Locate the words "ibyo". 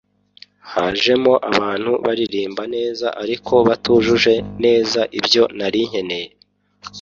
5.19-5.43